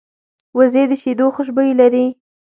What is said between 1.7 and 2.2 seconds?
لري